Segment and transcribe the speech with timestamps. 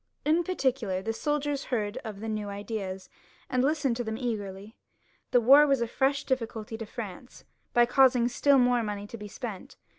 [0.25, 3.07] In particular, the soldiers heard of the new ideas,
[3.51, 4.75] and listened to them eagerly.
[5.29, 9.27] The war was a fresh difficulty to France, by causing still more money to be
[9.27, 9.77] spent.